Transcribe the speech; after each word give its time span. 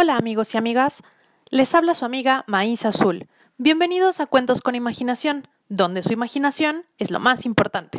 Hola 0.00 0.16
amigos 0.16 0.54
y 0.54 0.56
amigas, 0.56 1.02
les 1.50 1.74
habla 1.74 1.92
su 1.92 2.04
amiga 2.04 2.44
Maíz 2.46 2.84
Azul. 2.84 3.26
Bienvenidos 3.56 4.20
a 4.20 4.26
Cuentos 4.26 4.60
con 4.60 4.76
Imaginación, 4.76 5.48
donde 5.68 6.04
su 6.04 6.12
imaginación 6.12 6.84
es 6.98 7.10
lo 7.10 7.18
más 7.18 7.44
importante. 7.44 7.98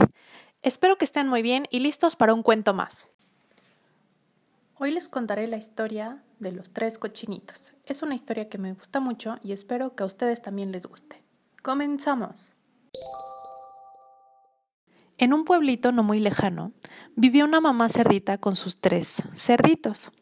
Espero 0.62 0.98
que 0.98 1.04
estén 1.04 1.28
muy 1.28 1.42
bien 1.42 1.68
y 1.70 1.80
listos 1.80 2.16
para 2.16 2.34
un 2.34 2.42
cuento 2.42 2.74
más. 2.74 3.10
Hoy 4.78 4.92
les 4.92 5.10
contaré 5.10 5.48
la 5.48 5.58
historia 5.58 6.24
de 6.40 6.54
los 6.54 6.72
tres 6.72 6.98
cochinitos. 6.98 7.74
Es 7.84 8.02
una 8.02 8.16
historia 8.16 8.48
que 8.48 8.58
me 8.58 8.72
gusta 8.72 9.02
mucho 9.02 9.38
y 9.44 9.52
espero 9.52 9.94
que 9.94 10.04
a 10.04 10.06
ustedes 10.06 10.42
también 10.42 10.72
les 10.72 10.86
guste. 10.86 11.22
Comenzamos. 11.62 12.54
En 15.18 15.34
un 15.34 15.44
pueblito 15.44 15.92
no 15.92 16.04
muy 16.04 16.22
lejano, 16.22 16.72
vivía 17.18 17.44
una 17.44 17.60
mamá 17.60 17.90
cerdita 17.90 18.38
con 18.38 18.56
sus 18.56 18.80
tres 18.80 19.22
cerditos. 19.36 20.14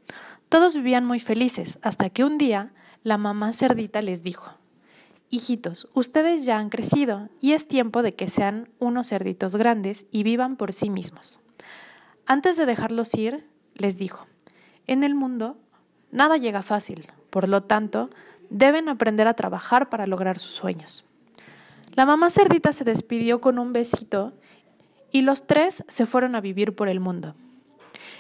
Todos 0.50 0.78
vivían 0.78 1.06
muy 1.06 1.20
felices, 1.20 1.78
hasta 1.82 2.10
que 2.10 2.24
un 2.24 2.38
día 2.38 2.72
la 3.04 3.18
mamá 3.18 3.52
cerdita 3.52 4.02
les 4.02 4.24
dijo, 4.24 4.54
Hijitos, 5.30 5.90
ustedes 5.94 6.46
ya 6.46 6.58
han 6.58 6.70
crecido 6.70 7.28
y 7.42 7.52
es 7.52 7.68
tiempo 7.68 8.02
de 8.02 8.16
que 8.16 8.30
sean 8.30 8.70
unos 8.80 9.10
cerditos 9.10 9.58
grandes 9.58 10.05
y 10.10 10.24
vivan 10.24 10.55
por 10.55 10.72
sí 10.72 10.90
mismos. 10.90 11.41
Antes 12.26 12.55
de 12.55 12.66
dejarlos 12.66 13.14
ir, 13.16 13.46
les 13.74 13.98
dijo, 13.98 14.26
En 14.88 15.04
el 15.04 15.16
mundo 15.16 15.58
nada 16.12 16.38
llega 16.38 16.62
fácil, 16.62 17.08
por 17.30 17.50
lo 17.50 17.64
tanto, 17.64 18.10
deben 18.50 18.88
aprender 18.88 19.27
a 19.27 19.34
trabajar 19.34 19.90
para 19.90 20.08
lograr 20.08 20.40
sus 20.40 20.52
sueños. 20.52 21.04
La 21.94 22.05
mamá 22.05 22.30
cerdita 22.30 22.72
se 22.72 22.86
despidió 22.86 23.41
con 23.41 23.60
un 23.60 23.74
besito 23.74 24.32
y 25.12 25.22
los 25.22 25.46
tres 25.46 25.84
se 25.90 26.05
fueron 26.05 26.36
a 26.36 26.41
vivir 26.41 26.74
por 26.74 26.88
el 26.88 27.02
mundo. 27.02 27.36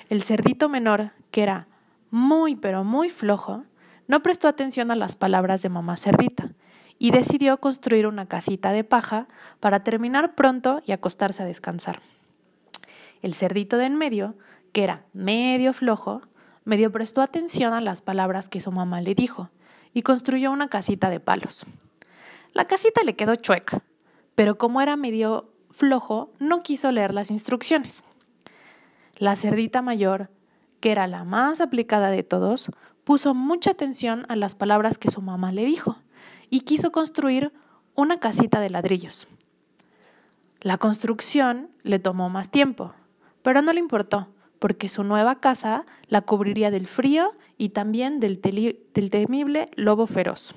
El 0.09 0.23
cerdito 0.23 0.67
menor, 0.67 1.11
que 1.31 1.43
era 1.43 1.67
muy 2.17 2.55
pero 2.55 2.83
muy 2.83 3.09
flojo, 3.09 3.63
no 4.07 4.23
prestó 4.23 4.47
atención 4.47 4.89
a 4.89 4.95
las 4.95 5.15
palabras 5.15 5.61
de 5.61 5.69
mamá 5.69 5.95
cerdita 5.95 6.51
y 6.97 7.11
decidió 7.11 7.59
construir 7.59 8.07
una 8.07 8.25
casita 8.25 8.71
de 8.71 8.83
paja 8.83 9.27
para 9.59 9.83
terminar 9.83 10.33
pronto 10.33 10.81
y 10.83 10.93
acostarse 10.93 11.43
a 11.43 11.45
descansar. 11.45 12.01
El 13.21 13.35
cerdito 13.35 13.77
de 13.77 13.85
en 13.85 13.97
medio, 13.97 14.35
que 14.71 14.83
era 14.83 15.05
medio 15.13 15.73
flojo, 15.73 16.21
medio 16.65 16.91
prestó 16.91 17.21
atención 17.21 17.73
a 17.73 17.81
las 17.81 18.01
palabras 18.01 18.49
que 18.49 18.61
su 18.61 18.71
mamá 18.71 18.99
le 18.99 19.13
dijo 19.13 19.51
y 19.93 20.01
construyó 20.01 20.51
una 20.51 20.69
casita 20.69 21.11
de 21.11 21.19
palos. 21.19 21.67
La 22.53 22.65
casita 22.65 23.03
le 23.03 23.15
quedó 23.15 23.35
chueca, 23.35 23.83
pero 24.33 24.57
como 24.57 24.81
era 24.81 24.97
medio 24.97 25.53
flojo, 25.69 26.31
no 26.39 26.63
quiso 26.63 26.91
leer 26.91 27.13
las 27.13 27.29
instrucciones. 27.29 28.03
La 29.17 29.35
cerdita 29.35 29.83
mayor 29.83 30.31
que 30.87 30.93
era 30.93 31.07
la 31.07 31.25
más 31.25 31.59
aplicada 31.59 32.09
de 32.09 32.23
todos, 32.23 32.71
puso 33.03 33.33
mucha 33.33 33.71
atención 33.71 34.25
a 34.29 34.37
las 34.37 34.55
palabras 34.55 34.97
que 34.97 35.11
su 35.11 35.21
mamá 35.21 35.51
le 35.51 35.65
dijo 35.65 35.97
y 36.49 36.61
quiso 36.61 36.93
construir 36.93 37.51
una 37.93 38.21
casita 38.21 38.61
de 38.61 38.69
ladrillos. 38.69 39.27
La 40.61 40.77
construcción 40.77 41.69
le 41.83 41.99
tomó 41.99 42.29
más 42.29 42.51
tiempo, 42.51 42.93
pero 43.41 43.61
no 43.61 43.73
le 43.73 43.81
importó, 43.81 44.29
porque 44.59 44.87
su 44.87 45.03
nueva 45.03 45.41
casa 45.41 45.85
la 46.07 46.21
cubriría 46.21 46.71
del 46.71 46.87
frío 46.87 47.33
y 47.57 47.67
también 47.71 48.21
del, 48.21 48.39
del 48.39 49.09
temible 49.09 49.65
lobo 49.75 50.07
feroz. 50.07 50.53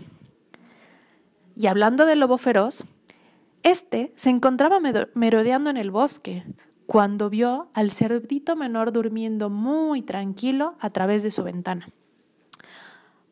Y 1.57 1.67
hablando 1.67 2.07
del 2.07 2.21
lobo 2.21 2.39
feroz, 2.39 2.85
este 3.65 4.13
se 4.15 4.31
encontraba 4.31 4.79
merodeando 5.15 5.71
en 5.71 5.77
el 5.77 5.91
bosque, 5.91 6.45
cuando 6.91 7.31
vio 7.31 7.71
al 7.73 7.93
cerdito 7.93 8.57
menor 8.57 8.91
durmiendo 8.91 9.49
muy 9.49 10.03
tranquilo 10.03 10.75
a 10.81 10.91
través 10.91 11.23
de 11.23 11.31
su 11.31 11.45
ventana. 11.45 11.89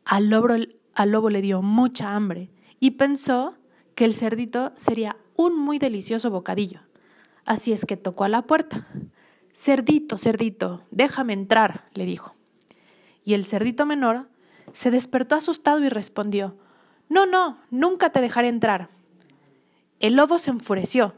Al 0.05 0.29
lobo, 0.29 0.55
al 0.95 1.11
lobo 1.11 1.29
le 1.29 1.41
dio 1.41 1.61
mucha 1.61 2.15
hambre 2.15 2.49
y 2.79 2.91
pensó 2.91 3.57
que 3.95 4.05
el 4.05 4.13
cerdito 4.13 4.71
sería 4.77 5.17
un 5.35 5.59
muy 5.59 5.77
delicioso 5.77 6.31
bocadillo. 6.31 6.79
Así 7.43 7.73
es 7.73 7.83
que 7.83 7.97
tocó 7.97 8.23
a 8.23 8.29
la 8.29 8.43
puerta. 8.43 8.87
Cerdito, 9.51 10.17
cerdito, 10.17 10.85
déjame 10.89 11.33
entrar, 11.33 11.89
le 11.95 12.05
dijo. 12.05 12.35
Y 13.25 13.33
el 13.33 13.43
cerdito 13.43 13.85
menor 13.85 14.29
se 14.71 14.89
despertó 14.89 15.35
asustado 15.35 15.83
y 15.83 15.89
respondió, 15.89 16.55
No, 17.09 17.25
no, 17.25 17.59
nunca 17.71 18.09
te 18.09 18.21
dejaré 18.21 18.47
entrar. 18.47 18.87
El 19.99 20.15
lobo 20.15 20.39
se 20.39 20.49
enfureció 20.51 21.13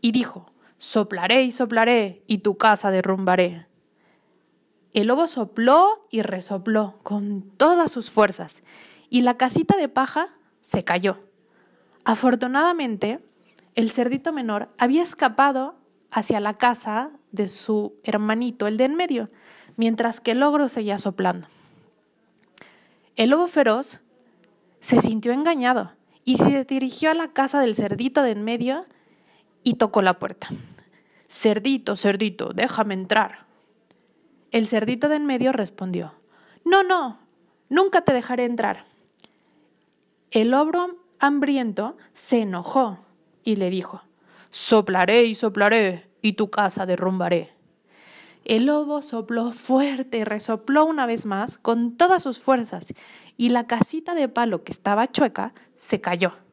y 0.00 0.12
dijo, 0.12 0.53
Soplaré 0.84 1.44
y 1.44 1.50
soplaré 1.50 2.22
y 2.26 2.38
tu 2.38 2.58
casa 2.58 2.90
derrumbaré. 2.90 3.66
El 4.92 5.06
lobo 5.06 5.26
sopló 5.28 6.06
y 6.10 6.20
resopló 6.20 7.00
con 7.02 7.40
todas 7.56 7.90
sus 7.90 8.10
fuerzas 8.10 8.62
y 9.08 9.22
la 9.22 9.38
casita 9.38 9.78
de 9.78 9.88
paja 9.88 10.28
se 10.60 10.84
cayó. 10.84 11.24
Afortunadamente, 12.04 13.24
el 13.74 13.90
cerdito 13.90 14.34
menor 14.34 14.68
había 14.76 15.02
escapado 15.02 15.74
hacia 16.10 16.38
la 16.38 16.58
casa 16.58 17.12
de 17.32 17.48
su 17.48 17.94
hermanito, 18.04 18.66
el 18.66 18.76
de 18.76 18.84
en 18.84 18.94
medio, 18.94 19.30
mientras 19.76 20.20
que 20.20 20.32
el 20.32 20.42
ogro 20.42 20.68
seguía 20.68 20.98
soplando. 20.98 21.48
El 23.16 23.30
lobo 23.30 23.46
feroz 23.46 24.00
se 24.82 25.00
sintió 25.00 25.32
engañado 25.32 25.92
y 26.26 26.36
se 26.36 26.62
dirigió 26.64 27.10
a 27.10 27.14
la 27.14 27.32
casa 27.32 27.58
del 27.58 27.74
cerdito 27.74 28.22
de 28.22 28.32
en 28.32 28.44
medio 28.44 28.84
y 29.62 29.74
tocó 29.74 30.02
la 30.02 30.18
puerta. 30.18 30.50
Cerdito, 31.34 31.96
cerdito, 31.96 32.52
déjame 32.54 32.94
entrar. 32.94 33.44
El 34.52 34.68
cerdito 34.68 35.08
de 35.08 35.16
en 35.16 35.26
medio 35.26 35.50
respondió, 35.50 36.14
No, 36.64 36.84
no, 36.84 37.18
nunca 37.68 38.02
te 38.02 38.12
dejaré 38.12 38.44
entrar. 38.44 38.84
El 40.30 40.54
ogro 40.54 40.96
hambriento 41.18 41.96
se 42.12 42.42
enojó 42.42 43.00
y 43.42 43.56
le 43.56 43.68
dijo, 43.68 44.02
Soplaré 44.50 45.24
y 45.24 45.34
soplaré 45.34 46.08
y 46.22 46.34
tu 46.34 46.50
casa 46.50 46.86
derrumbaré. 46.86 47.52
El 48.44 48.66
lobo 48.66 49.02
sopló 49.02 49.50
fuerte 49.50 50.18
y 50.18 50.24
resopló 50.24 50.84
una 50.84 51.04
vez 51.04 51.26
más 51.26 51.58
con 51.58 51.96
todas 51.96 52.22
sus 52.22 52.38
fuerzas, 52.38 52.94
y 53.36 53.48
la 53.48 53.66
casita 53.66 54.14
de 54.14 54.28
palo 54.28 54.62
que 54.62 54.70
estaba 54.70 55.10
chueca 55.10 55.52
se 55.74 56.00
cayó. 56.00 56.43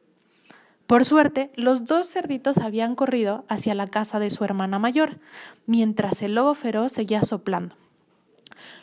Por 0.86 1.04
suerte, 1.04 1.50
los 1.54 1.86
dos 1.86 2.08
cerditos 2.10 2.58
habían 2.58 2.94
corrido 2.94 3.44
hacia 3.48 3.74
la 3.74 3.86
casa 3.86 4.18
de 4.18 4.30
su 4.30 4.44
hermana 4.44 4.78
mayor, 4.78 5.18
mientras 5.66 6.22
el 6.22 6.34
lobo 6.34 6.54
feroz 6.54 6.92
seguía 6.92 7.22
soplando. 7.22 7.76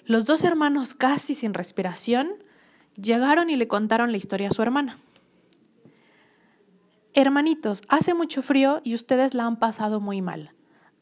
Los 0.06 0.26
dos 0.26 0.44
hermanos, 0.44 0.96
casi 0.96 1.36
sin 1.36 1.54
respiración, 1.54 2.30
llegaron 2.96 3.50
y 3.50 3.56
le 3.56 3.68
contaron 3.68 4.12
la 4.12 4.18
historia 4.18 4.50
a 4.50 4.52
su 4.52 4.62
hermana. 4.62 5.00
Hermanitos, 7.14 7.84
hace 7.90 8.14
mucho 8.14 8.42
frío 8.42 8.82
y 8.84 8.94
ustedes 8.94 9.34
la 9.34 9.46
han 9.46 9.58
pasado 9.58 10.00
muy 10.00 10.22
mal. 10.22 10.54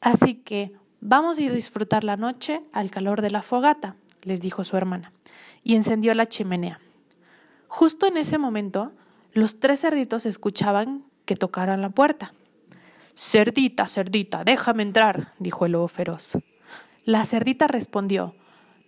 Así 0.02 0.36
que 0.36 0.74
vamos 1.00 1.38
a 1.38 1.41
disfrutar 1.41 2.03
la 2.03 2.18
noche 2.18 2.63
al 2.74 2.91
calor 2.91 3.22
de 3.22 3.30
la 3.30 3.41
fogata, 3.41 3.96
les 4.24 4.41
dijo 4.41 4.63
su 4.63 4.78
hermana, 4.78 5.12
y 5.63 5.75
encendió 5.75 6.13
la 6.13 6.28
chimenea. 6.28 6.80
Justo 7.68 8.07
en 8.07 8.18
ese 8.18 8.38
momento, 8.38 8.91
los 9.38 9.59
tres 9.59 9.81
cerditos 9.81 10.25
escuchaban 10.25 11.06
que 11.25 11.36
tocaran 11.36 11.80
la 11.84 11.92
puerta. 11.92 12.34
Cerdita, 13.14 13.88
cerdita, 13.88 14.44
déjame 14.44 14.81
entrar, 14.81 15.34
dijo 15.38 15.68
el 15.68 15.74
lobo 15.74 15.88
feroz. 15.88 16.40
La 17.06 17.24
cerdita 17.24 17.68
respondió, 17.68 18.34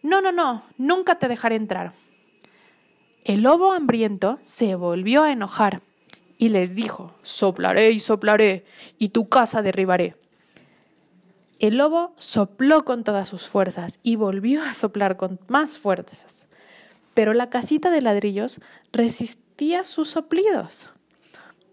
No, 0.01 0.21
no, 0.21 0.31
no, 0.31 0.63
nunca 0.79 1.19
te 1.19 1.27
dejaré 1.27 1.55
entrar. 1.55 1.93
El 3.25 3.43
lobo 3.43 3.73
hambriento 3.73 4.39
se 4.41 4.73
volvió 4.73 5.21
a 5.21 5.31
enojar 5.31 5.83
y 6.39 6.49
les 6.49 6.73
dijo, 6.73 7.13
Soplaré 7.21 7.91
y 7.91 7.99
soplaré, 7.99 8.65
y 8.97 9.09
tu 9.09 9.29
casa 9.29 9.61
derribaré. 9.61 10.15
El 11.59 11.77
lobo 11.77 12.15
sopló 12.17 12.85
con 12.85 13.03
todas 13.03 13.29
sus 13.29 13.47
fuerzas 13.47 13.99
y 14.01 14.15
volvió 14.15 14.63
a 14.63 14.73
soplar 14.73 15.15
con 15.15 15.39
más 15.47 15.77
fuerzas. 15.77 16.47
Pero 17.13 17.33
la 17.33 17.51
casita 17.51 17.91
de 17.91 18.01
ladrillos 18.01 18.61
resistió 18.91 19.48
sus 19.83 20.09
soplidos. 20.09 20.89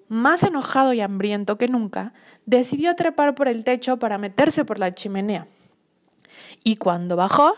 Más 0.09 0.43
enojado 0.43 0.93
y 0.93 1.01
hambriento 1.01 1.57
que 1.57 1.69
nunca, 1.69 2.13
decidió 2.45 2.95
trepar 2.95 3.35
por 3.35 3.49
el 3.49 3.65
techo 3.65 3.99
para 3.99 4.19
meterse 4.19 4.65
por 4.65 4.79
la 4.79 4.93
chimenea. 4.93 5.47
Y 6.65 6.77
cuando 6.77 7.17
bajó, 7.17 7.55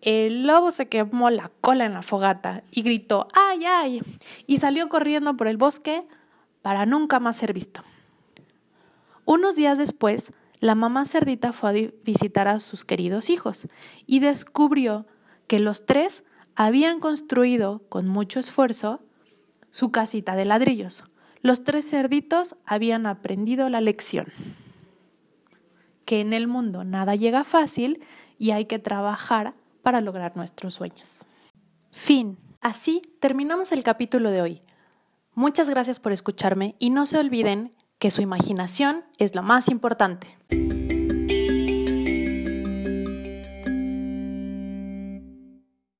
el 0.00 0.46
lobo 0.46 0.70
se 0.70 0.88
quemó 0.88 1.30
la 1.30 1.50
cola 1.60 1.86
en 1.86 1.92
la 1.92 2.02
fogata 2.02 2.62
y 2.70 2.82
gritó 2.82 3.26
¡ay, 3.34 3.64
ay! 3.64 4.00
y 4.46 4.58
salió 4.58 4.88
corriendo 4.88 5.36
por 5.36 5.48
el 5.48 5.56
bosque 5.56 6.06
para 6.62 6.86
nunca 6.86 7.20
más 7.20 7.36
ser 7.36 7.52
visto. 7.52 7.82
Unos 9.24 9.56
días 9.56 9.76
después, 9.76 10.32
la 10.60 10.74
mamá 10.74 11.04
cerdita 11.04 11.52
fue 11.52 11.70
a 11.70 11.90
visitar 12.04 12.48
a 12.48 12.60
sus 12.60 12.84
queridos 12.84 13.28
hijos 13.28 13.66
y 14.06 14.20
descubrió 14.20 15.06
que 15.46 15.58
los 15.58 15.84
tres 15.84 16.24
habían 16.54 17.00
construido 17.00 17.82
con 17.88 18.08
mucho 18.08 18.40
esfuerzo 18.40 19.00
su 19.78 19.92
casita 19.92 20.34
de 20.34 20.44
ladrillos. 20.44 21.04
Los 21.40 21.62
tres 21.62 21.88
cerditos 21.88 22.56
habían 22.66 23.06
aprendido 23.06 23.68
la 23.68 23.80
lección, 23.80 24.26
que 26.04 26.20
en 26.20 26.32
el 26.32 26.48
mundo 26.48 26.82
nada 26.82 27.14
llega 27.14 27.44
fácil 27.44 28.02
y 28.38 28.50
hay 28.50 28.64
que 28.64 28.80
trabajar 28.80 29.54
para 29.84 30.00
lograr 30.00 30.36
nuestros 30.36 30.74
sueños. 30.74 31.24
Fin. 31.92 32.38
Así 32.60 33.02
terminamos 33.20 33.70
el 33.70 33.84
capítulo 33.84 34.32
de 34.32 34.42
hoy. 34.42 34.62
Muchas 35.36 35.68
gracias 35.68 36.00
por 36.00 36.10
escucharme 36.10 36.74
y 36.80 36.90
no 36.90 37.06
se 37.06 37.18
olviden 37.18 37.72
que 38.00 38.10
su 38.10 38.20
imaginación 38.20 39.04
es 39.18 39.36
lo 39.36 39.44
más 39.44 39.68
importante. 39.68 40.36